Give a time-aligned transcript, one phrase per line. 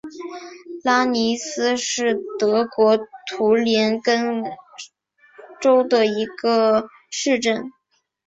[0.83, 4.43] 拉尼斯是德国图林根
[5.61, 7.71] 州的一个市镇。